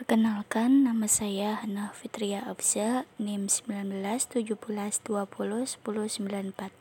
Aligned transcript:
Perkenalkan, 0.00 0.88
nama 0.88 1.04
saya 1.04 1.60
Hana 1.60 1.92
Fitria 1.92 2.40
Abza, 2.48 3.04
NIM 3.20 3.52
19 3.52 4.00
17 4.00 4.56
20 4.56 4.96
10 5.04 5.76
94. 5.76 6.72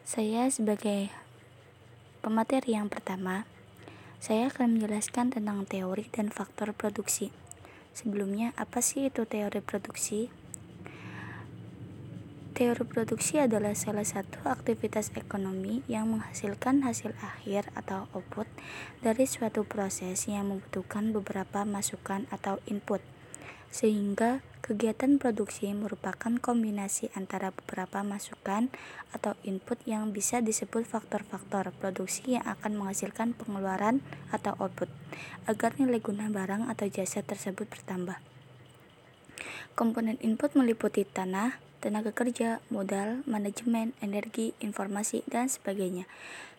Saya 0.00 0.48
sebagai 0.48 1.12
pemateri 2.24 2.72
yang 2.72 2.88
pertama, 2.88 3.44
saya 4.16 4.48
akan 4.48 4.80
menjelaskan 4.80 5.36
tentang 5.36 5.68
teori 5.68 6.08
dan 6.08 6.32
faktor 6.32 6.72
produksi. 6.72 7.36
Sebelumnya, 7.92 8.56
apa 8.56 8.80
sih 8.80 9.12
itu 9.12 9.28
teori 9.28 9.60
produksi? 9.60 10.32
Teori 12.52 12.84
produksi 12.84 13.40
adalah 13.40 13.72
salah 13.72 14.04
satu 14.04 14.44
aktivitas 14.44 15.08
ekonomi 15.16 15.80
yang 15.88 16.12
menghasilkan 16.12 16.84
hasil 16.84 17.16
akhir 17.24 17.72
atau 17.72 18.12
output 18.12 18.44
dari 19.00 19.24
suatu 19.24 19.64
proses 19.64 20.28
yang 20.28 20.52
membutuhkan 20.52 21.16
beberapa 21.16 21.64
masukan 21.64 22.28
atau 22.28 22.60
input, 22.68 23.00
sehingga 23.72 24.44
kegiatan 24.60 25.16
produksi 25.16 25.72
merupakan 25.72 26.36
kombinasi 26.36 27.08
antara 27.16 27.56
beberapa 27.56 28.04
masukan 28.04 28.68
atau 29.16 29.32
input 29.48 29.80
yang 29.88 30.12
bisa 30.12 30.44
disebut 30.44 30.84
faktor-faktor 30.84 31.72
produksi 31.80 32.36
yang 32.36 32.44
akan 32.44 32.76
menghasilkan 32.76 33.32
pengeluaran 33.32 34.04
atau 34.28 34.52
output, 34.60 34.92
agar 35.48 35.72
nilai 35.80 36.04
guna 36.04 36.28
barang 36.28 36.68
atau 36.68 36.84
jasa 36.84 37.24
tersebut 37.24 37.64
bertambah. 37.64 38.20
Komponen 39.72 40.20
input 40.20 40.52
meliputi 40.52 41.08
tanah, 41.08 41.71
tenaga 41.82 42.14
kerja, 42.14 42.62
modal, 42.70 43.26
manajemen, 43.26 43.90
energi, 43.98 44.54
informasi, 44.62 45.26
dan 45.26 45.50
sebagainya. 45.50 46.06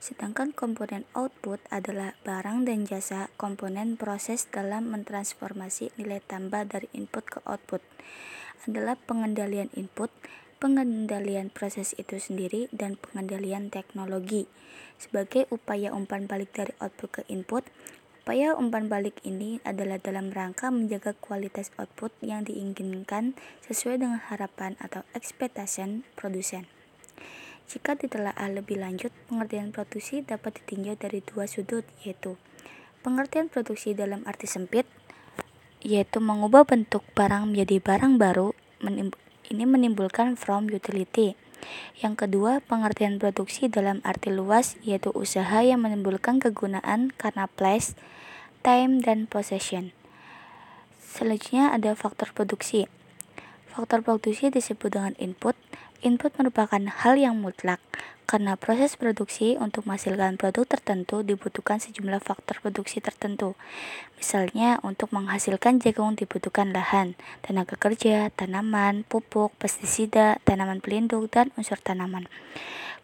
Sedangkan 0.04 0.52
komponen 0.52 1.08
output 1.16 1.64
adalah 1.72 2.20
barang 2.28 2.68
dan 2.68 2.84
jasa 2.84 3.32
komponen 3.40 3.96
proses 3.96 4.52
dalam 4.52 4.92
mentransformasi 4.92 5.96
nilai 5.96 6.20
tambah 6.20 6.68
dari 6.68 6.92
input 6.92 7.24
ke 7.24 7.40
output. 7.48 7.80
Adalah 8.68 9.00
pengendalian 9.00 9.72
input, 9.80 10.12
pengendalian 10.60 11.48
proses 11.48 11.96
itu 11.96 12.20
sendiri, 12.20 12.68
dan 12.76 13.00
pengendalian 13.00 13.72
teknologi. 13.72 14.52
Sebagai 15.00 15.48
upaya 15.48 15.96
umpan 15.96 16.28
balik 16.28 16.52
dari 16.52 16.76
output 16.84 17.10
ke 17.20 17.22
input, 17.32 17.64
Upaya 18.24 18.56
umpan 18.56 18.88
balik 18.88 19.20
ini 19.28 19.60
adalah 19.68 20.00
dalam 20.00 20.32
rangka 20.32 20.72
menjaga 20.72 21.12
kualitas 21.12 21.76
output 21.76 22.16
yang 22.24 22.48
diinginkan 22.48 23.36
sesuai 23.68 24.00
dengan 24.00 24.24
harapan 24.32 24.80
atau 24.80 25.04
expectation 25.12 26.08
produsen. 26.16 26.64
Jika 27.68 28.00
ditelaah 28.00 28.48
lebih 28.48 28.80
lanjut, 28.80 29.12
pengertian 29.28 29.76
produksi 29.76 30.24
dapat 30.24 30.56
ditinjau 30.64 30.96
dari 30.96 31.20
dua 31.20 31.52
sudut, 31.52 31.84
yaitu 32.08 32.40
pengertian 33.04 33.52
produksi 33.52 33.92
dalam 33.92 34.24
arti 34.24 34.48
sempit, 34.48 34.88
yaitu 35.84 36.24
mengubah 36.24 36.64
bentuk 36.64 37.04
barang 37.20 37.52
menjadi 37.52 37.84
barang 37.84 38.24
baru, 38.24 38.56
ini 39.52 39.68
menimbulkan 39.68 40.40
from 40.40 40.72
utility. 40.72 41.36
Yang 42.00 42.28
kedua, 42.28 42.60
pengertian 42.64 43.22
produksi 43.22 43.72
dalam 43.72 44.00
arti 44.04 44.34
luas, 44.34 44.76
yaitu 44.84 45.14
usaha 45.16 45.62
yang 45.64 45.84
menimbulkan 45.84 46.42
kegunaan 46.42 47.14
karena 47.16 47.48
place, 47.48 47.96
time, 48.66 49.04
dan 49.04 49.26
possession. 49.30 49.96
Selanjutnya 51.00 51.70
ada 51.70 51.94
faktor 51.94 52.34
produksi. 52.34 52.90
Faktor 53.70 54.02
produksi 54.02 54.50
disebut 54.50 54.90
dengan 54.94 55.14
input. 55.22 55.54
Input 56.04 56.36
merupakan 56.36 56.84
hal 56.84 57.16
yang 57.16 57.40
mutlak, 57.40 57.80
karena 58.28 58.60
proses 58.60 59.00
produksi 59.00 59.56
untuk 59.56 59.88
menghasilkan 59.88 60.36
produk 60.36 60.68
tertentu 60.68 61.24
dibutuhkan 61.24 61.80
sejumlah 61.80 62.20
faktor 62.20 62.60
produksi 62.60 63.00
tertentu. 63.00 63.56
Misalnya, 64.20 64.84
untuk 64.84 65.16
menghasilkan 65.16 65.80
jagung 65.80 66.20
dibutuhkan 66.20 66.76
lahan, 66.76 67.16
tenaga 67.40 67.80
kerja, 67.80 68.28
tanaman, 68.36 69.08
pupuk, 69.08 69.56
pestisida, 69.56 70.44
tanaman 70.44 70.84
pelindung, 70.84 71.32
dan 71.32 71.56
unsur 71.56 71.80
tanaman. 71.80 72.28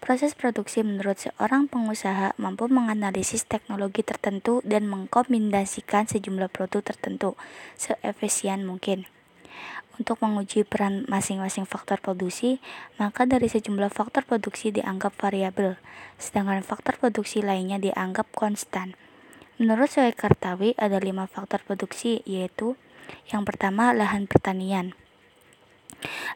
Proses 0.04 0.36
produksi 0.36 0.84
menurut 0.84 1.24
seorang 1.24 1.72
pengusaha 1.72 2.36
mampu 2.36 2.68
menganalisis 2.68 3.48
teknologi 3.48 4.04
tertentu 4.04 4.60
dan 4.68 4.92
mengkombinasikan 4.92 6.04
sejumlah 6.04 6.52
produk 6.52 6.84
tertentu 6.84 7.40
seefisien 7.80 8.68
mungkin. 8.68 9.08
Untuk 10.00 10.24
menguji 10.24 10.64
peran 10.64 11.04
masing-masing 11.12 11.68
faktor 11.68 12.00
produksi, 12.00 12.64
maka 12.96 13.28
dari 13.28 13.52
sejumlah 13.52 13.92
faktor 13.92 14.24
produksi 14.24 14.72
dianggap 14.72 15.12
variabel, 15.20 15.76
sedangkan 16.16 16.64
faktor 16.64 16.96
produksi 16.96 17.44
lainnya 17.44 17.84
dianggap 17.84 18.32
konstan. 18.32 18.96
Menurut 19.60 19.92
Soe 19.92 20.16
Kartawi 20.16 20.72
ada 20.80 21.04
lima 21.04 21.28
faktor 21.28 21.60
produksi 21.68 22.24
yaitu 22.24 22.80
yang 23.28 23.44
pertama 23.44 23.92
lahan 23.92 24.24
pertanian. 24.24 24.96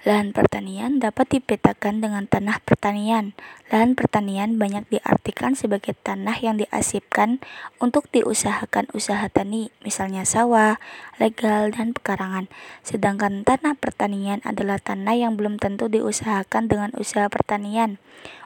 Lahan 0.04 0.36
pertanian 0.36 1.00
dapat 1.00 1.40
dipetakan 1.40 2.04
dengan 2.04 2.28
tanah 2.28 2.60
pertanian. 2.64 3.32
Lahan 3.72 3.96
pertanian 3.96 4.60
banyak 4.60 4.84
diartikan 4.92 5.56
sebagai 5.56 5.96
tanah 5.96 6.36
yang 6.44 6.60
diasipkan 6.60 7.40
untuk 7.80 8.12
diusahakan 8.12 8.92
usaha 8.92 9.24
tani, 9.32 9.72
misalnya 9.80 10.28
sawah, 10.28 10.78
legal, 11.18 11.72
dan 11.72 11.96
pekarangan. 11.96 12.52
Sedangkan 12.84 13.48
tanah 13.48 13.80
pertanian 13.80 14.44
adalah 14.44 14.78
tanah 14.78 15.16
yang 15.16 15.40
belum 15.40 15.56
tentu 15.58 15.88
diusahakan 15.88 16.68
dengan 16.68 16.92
usaha 17.00 17.32
pertanian. 17.32 17.98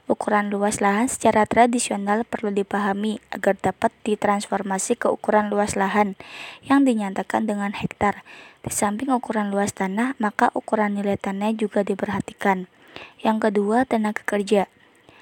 Ukuran 0.07 0.47
luas 0.47 0.79
lahan 0.79 1.11
secara 1.11 1.43
tradisional 1.43 2.23
perlu 2.23 2.47
dipahami 2.47 3.19
agar 3.27 3.59
dapat 3.59 3.91
ditransformasi 4.07 4.95
ke 4.95 5.11
ukuran 5.11 5.51
luas 5.51 5.75
lahan 5.75 6.15
yang 6.63 6.87
dinyatakan 6.87 7.43
dengan 7.43 7.75
hektar. 7.75 8.23
Di 8.67 8.75
samping 8.75 9.15
ukuran 9.15 9.47
luas 9.47 9.71
tanah, 9.71 10.19
maka 10.19 10.51
ukuran 10.51 10.99
nilai 10.99 11.15
tanah 11.15 11.55
juga 11.55 11.87
diperhatikan. 11.87 12.67
Yang 13.23 13.47
kedua, 13.47 13.87
tenaga 13.87 14.19
kerja. 14.27 14.67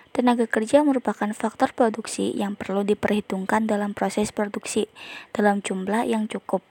Tenaga 0.10 0.50
kerja 0.50 0.82
merupakan 0.82 1.30
faktor 1.30 1.78
produksi 1.78 2.34
yang 2.34 2.58
perlu 2.58 2.82
diperhitungkan 2.82 3.70
dalam 3.70 3.94
proses 3.94 4.34
produksi 4.34 4.90
dalam 5.30 5.62
jumlah 5.62 6.10
yang 6.10 6.26
cukup. 6.26 6.66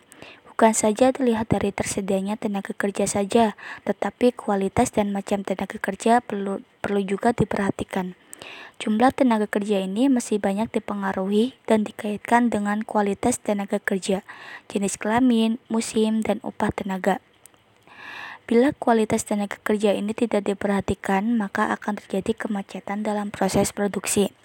Bukan 0.50 0.74
saja 0.74 1.14
dilihat 1.14 1.54
dari 1.54 1.70
tersedianya 1.70 2.34
tenaga 2.34 2.74
kerja 2.74 3.06
saja, 3.06 3.54
tetapi 3.86 4.34
kualitas 4.34 4.91
dan 4.91 5.14
macam 5.14 5.46
tenaga 5.46 5.78
kerja 5.78 6.18
perlu 6.26 6.58
perlu 6.82 7.06
juga 7.06 7.30
diperhatikan. 7.30 8.18
Jumlah 8.83 9.15
tenaga 9.15 9.47
kerja 9.47 9.81
ini 9.81 10.11
masih 10.11 10.43
banyak 10.43 10.69
dipengaruhi 10.69 11.55
dan 11.65 11.87
dikaitkan 11.87 12.50
dengan 12.50 12.83
kualitas 12.83 13.39
tenaga 13.39 13.78
kerja, 13.78 14.27
jenis 14.67 14.99
kelamin, 14.99 15.62
musim, 15.71 16.21
dan 16.21 16.43
upah 16.43 16.75
tenaga. 16.75 17.22
Bila 18.45 18.77
kualitas 18.77 19.25
tenaga 19.25 19.56
kerja 19.65 19.97
ini 19.97 20.12
tidak 20.12 20.45
diperhatikan, 20.45 21.33
maka 21.33 21.72
akan 21.72 21.97
terjadi 21.97 22.37
kemacetan 22.37 23.00
dalam 23.00 23.33
proses 23.33 23.72
produksi. 23.72 24.37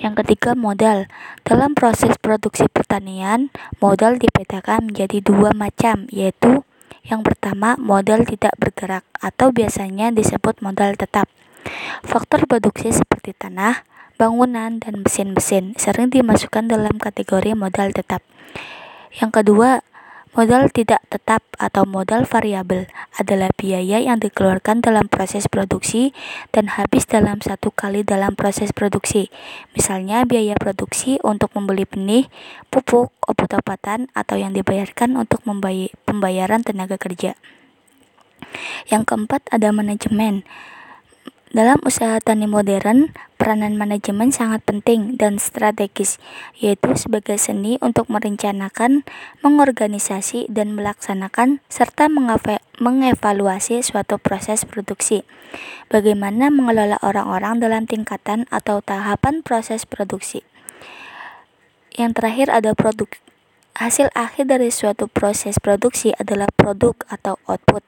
Yang 0.00 0.24
ketiga, 0.24 0.56
modal. 0.56 1.04
Dalam 1.44 1.76
proses 1.76 2.16
produksi 2.16 2.64
pertanian, 2.72 3.52
modal 3.84 4.16
dipetakan 4.16 4.88
menjadi 4.88 5.20
dua 5.20 5.52
macam, 5.52 6.08
yaitu 6.08 6.64
yang 7.04 7.20
pertama, 7.20 7.76
modal 7.76 8.24
tidak 8.24 8.56
bergerak 8.56 9.04
atau 9.20 9.52
biasanya 9.52 10.12
disebut 10.12 10.60
modal 10.64 10.96
tetap. 10.96 11.28
Faktor 12.06 12.44
produksi 12.48 12.90
seperti 12.94 13.36
tanah, 13.36 13.84
bangunan, 14.16 14.78
dan 14.80 15.04
mesin-mesin 15.04 15.74
sering 15.76 16.10
dimasukkan 16.10 16.68
dalam 16.68 16.96
kategori 17.00 17.56
modal 17.56 17.92
tetap. 17.92 18.20
Yang 19.16 19.30
kedua, 19.42 19.82
Modal 20.30 20.70
tidak 20.70 21.02
tetap 21.10 21.42
atau 21.58 21.82
modal 21.82 22.22
variabel 22.22 22.86
adalah 23.18 23.50
biaya 23.58 23.98
yang 23.98 24.22
dikeluarkan 24.22 24.78
dalam 24.78 25.10
proses 25.10 25.50
produksi 25.50 26.14
dan 26.54 26.78
habis 26.78 27.02
dalam 27.02 27.42
satu 27.42 27.74
kali 27.74 28.06
dalam 28.06 28.38
proses 28.38 28.70
produksi. 28.70 29.26
Misalnya 29.74 30.22
biaya 30.22 30.54
produksi 30.54 31.18
untuk 31.26 31.50
membeli 31.58 31.82
benih, 31.82 32.30
pupuk, 32.70 33.10
obat-obatan, 33.26 34.06
atau 34.14 34.38
yang 34.38 34.54
dibayarkan 34.54 35.18
untuk 35.18 35.42
pembayaran 36.06 36.62
tenaga 36.62 36.94
kerja. 36.94 37.34
Yang 38.86 39.10
keempat 39.10 39.50
ada 39.50 39.74
manajemen. 39.74 40.46
Dalam 41.50 41.82
usaha 41.82 42.14
tani 42.22 42.46
modern, 42.46 43.10
peranan 43.34 43.74
manajemen 43.74 44.30
sangat 44.30 44.62
penting 44.62 45.18
dan 45.18 45.42
strategis, 45.42 46.22
yaitu 46.54 46.94
sebagai 46.94 47.42
seni 47.42 47.74
untuk 47.82 48.06
merencanakan, 48.06 49.02
mengorganisasi, 49.42 50.46
dan 50.46 50.78
melaksanakan 50.78 51.58
serta 51.66 52.06
mengevaluasi 52.78 53.82
suatu 53.82 54.22
proses 54.22 54.62
produksi. 54.62 55.26
Bagaimana 55.90 56.54
mengelola 56.54 57.02
orang-orang 57.02 57.58
dalam 57.58 57.82
tingkatan 57.82 58.46
atau 58.54 58.78
tahapan 58.78 59.42
proses 59.42 59.82
produksi. 59.90 60.46
Yang 61.98 62.22
terakhir 62.22 62.46
ada 62.54 62.78
produk 62.78 63.10
Hasil 63.80 64.12
akhir 64.12 64.52
dari 64.52 64.68
suatu 64.68 65.08
proses 65.08 65.56
produksi 65.56 66.12
adalah 66.20 66.52
produk 66.52 67.00
atau 67.08 67.40
output. 67.48 67.80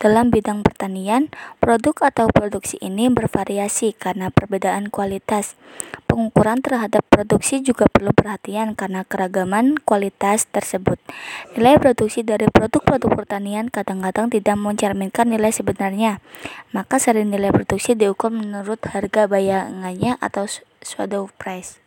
Dalam 0.00 0.32
bidang 0.32 0.64
pertanian, 0.64 1.28
produk 1.60 2.08
atau 2.08 2.32
produksi 2.32 2.80
ini 2.80 3.12
bervariasi 3.12 3.92
karena 3.92 4.32
perbedaan 4.32 4.88
kualitas. 4.88 5.52
Pengukuran 6.08 6.64
terhadap 6.64 7.04
produksi 7.12 7.60
juga 7.60 7.84
perlu 7.84 8.16
perhatian 8.16 8.72
karena 8.72 9.04
keragaman 9.04 9.76
kualitas 9.76 10.48
tersebut. 10.48 10.96
Nilai 11.52 11.76
produksi 11.76 12.24
dari 12.24 12.48
produk-produk 12.48 13.12
pertanian 13.12 13.68
kadang-kadang 13.68 14.32
tidak 14.32 14.56
mencerminkan 14.56 15.28
nilai 15.28 15.52
sebenarnya, 15.52 16.24
maka 16.72 16.96
sering 16.96 17.28
nilai 17.28 17.52
produksi 17.52 17.92
diukur 17.92 18.32
menurut 18.32 18.80
harga 18.88 19.28
bayangannya 19.28 20.16
atau 20.16 20.48
shadow 20.80 21.28
price. 21.36 21.85